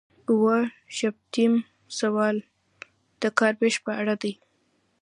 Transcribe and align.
اووه 0.29 0.57
شپیتم 0.97 1.53
سوال 1.99 2.35
د 3.21 3.23
کار 3.39 3.53
ویش 3.61 3.75
په 3.85 3.91
اړه 4.01 4.15
دی. 4.21 4.33